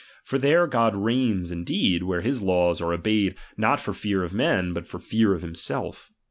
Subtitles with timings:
[0.23, 4.33] For there God reigns indeed, ■ where his laws are obeyed not for fear of
[4.33, 6.09] men, but I for fear of himself.